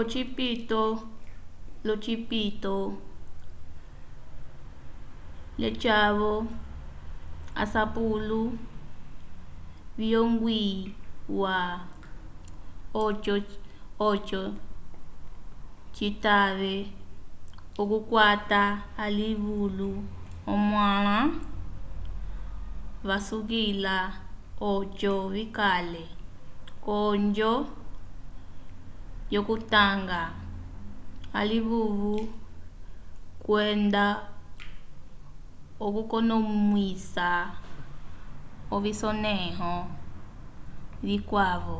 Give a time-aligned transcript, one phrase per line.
[0.00, 0.82] ocipito
[1.86, 2.74] l'ocipito
[5.60, 6.34] lyeca-vo
[7.62, 8.40] asapulo
[9.98, 11.56] viyongwiwa
[13.98, 14.40] oco
[15.96, 16.74] citave
[17.80, 18.62] okukwata
[19.04, 19.90] alivulu
[20.52, 21.16] omãla
[23.08, 23.96] vasukila
[24.72, 26.04] oco vikale
[26.84, 27.54] k'onjo
[29.34, 30.20] yokutanga
[31.38, 32.14] alivulu
[33.46, 34.04] kwenda
[35.84, 37.28] okukonomwisa
[38.74, 39.74] ovisonẽho
[41.06, 41.78] vikwavo